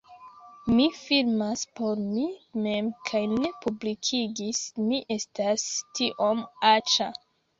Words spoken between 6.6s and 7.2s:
aĉa